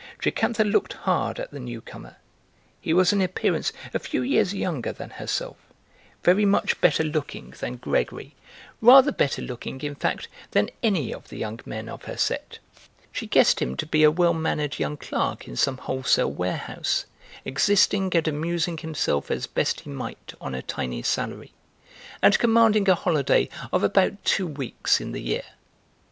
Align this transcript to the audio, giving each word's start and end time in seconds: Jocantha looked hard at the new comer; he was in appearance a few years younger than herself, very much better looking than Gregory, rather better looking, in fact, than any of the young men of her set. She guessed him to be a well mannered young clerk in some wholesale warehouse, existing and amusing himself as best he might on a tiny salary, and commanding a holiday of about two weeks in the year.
Jocantha 0.19 0.63
looked 0.63 0.93
hard 0.93 1.39
at 1.39 1.51
the 1.51 1.59
new 1.59 1.79
comer; 1.79 2.15
he 2.81 2.91
was 2.91 3.13
in 3.13 3.21
appearance 3.21 3.71
a 3.93 3.99
few 3.99 4.23
years 4.23 4.51
younger 4.51 4.91
than 4.91 5.11
herself, 5.11 5.57
very 6.23 6.43
much 6.43 6.81
better 6.81 7.03
looking 7.03 7.51
than 7.59 7.75
Gregory, 7.75 8.33
rather 8.81 9.11
better 9.11 9.43
looking, 9.43 9.79
in 9.81 9.93
fact, 9.93 10.27
than 10.53 10.71
any 10.81 11.13
of 11.13 11.27
the 11.29 11.37
young 11.37 11.59
men 11.67 11.87
of 11.87 12.05
her 12.05 12.17
set. 12.17 12.57
She 13.11 13.27
guessed 13.27 13.61
him 13.61 13.77
to 13.77 13.85
be 13.85 14.01
a 14.01 14.09
well 14.09 14.33
mannered 14.33 14.79
young 14.79 14.97
clerk 14.97 15.47
in 15.47 15.55
some 15.55 15.77
wholesale 15.77 16.31
warehouse, 16.31 17.05
existing 17.45 18.09
and 18.15 18.27
amusing 18.27 18.79
himself 18.79 19.29
as 19.29 19.45
best 19.45 19.81
he 19.81 19.91
might 19.91 20.33
on 20.41 20.55
a 20.55 20.63
tiny 20.63 21.03
salary, 21.03 21.51
and 22.23 22.39
commanding 22.39 22.89
a 22.89 22.95
holiday 22.95 23.49
of 23.71 23.83
about 23.83 24.25
two 24.25 24.47
weeks 24.47 24.99
in 24.99 25.11
the 25.11 25.21
year. 25.21 25.43